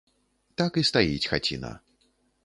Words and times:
Так 0.61 0.79
і 0.81 0.83
стаіць 0.89 1.29
хаціна. 1.33 1.71